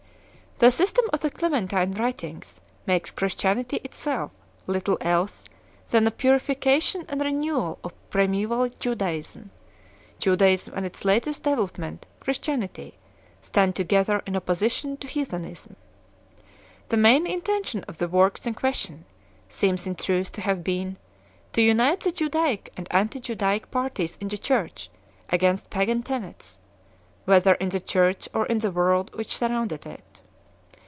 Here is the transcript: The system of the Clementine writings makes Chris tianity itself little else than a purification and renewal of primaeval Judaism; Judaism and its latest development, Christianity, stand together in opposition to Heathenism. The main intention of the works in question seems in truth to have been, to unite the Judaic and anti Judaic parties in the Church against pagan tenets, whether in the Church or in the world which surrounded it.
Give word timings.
The 0.61 0.69
system 0.69 1.05
of 1.11 1.21
the 1.21 1.31
Clementine 1.31 1.93
writings 1.93 2.61
makes 2.85 3.09
Chris 3.09 3.33
tianity 3.33 3.83
itself 3.83 4.29
little 4.67 4.95
else 5.01 5.47
than 5.89 6.05
a 6.05 6.11
purification 6.11 7.03
and 7.09 7.19
renewal 7.19 7.79
of 7.83 7.95
primaeval 8.11 8.69
Judaism; 8.69 9.49
Judaism 10.19 10.75
and 10.75 10.85
its 10.85 11.03
latest 11.03 11.41
development, 11.41 12.05
Christianity, 12.19 12.93
stand 13.41 13.75
together 13.75 14.21
in 14.27 14.35
opposition 14.35 14.97
to 14.97 15.07
Heathenism. 15.07 15.77
The 16.89 16.95
main 16.97 17.25
intention 17.25 17.83
of 17.85 17.97
the 17.97 18.07
works 18.07 18.45
in 18.45 18.53
question 18.53 19.05
seems 19.49 19.87
in 19.87 19.95
truth 19.95 20.31
to 20.33 20.41
have 20.41 20.63
been, 20.63 20.97
to 21.53 21.63
unite 21.63 22.01
the 22.01 22.11
Judaic 22.11 22.71
and 22.77 22.87
anti 22.91 23.19
Judaic 23.19 23.71
parties 23.71 24.15
in 24.21 24.27
the 24.27 24.37
Church 24.37 24.91
against 25.31 25.71
pagan 25.71 26.03
tenets, 26.03 26.59
whether 27.25 27.55
in 27.55 27.69
the 27.69 27.79
Church 27.81 28.29
or 28.31 28.45
in 28.45 28.59
the 28.59 28.69
world 28.69 29.09
which 29.15 29.35
surrounded 29.35 29.87
it. 29.87 30.03